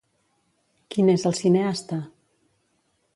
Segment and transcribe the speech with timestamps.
[0.95, 2.01] Qui n'és el cineasta?